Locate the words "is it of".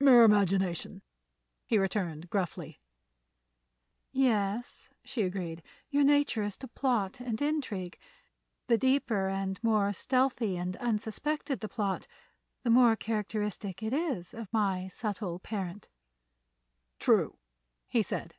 13.80-14.52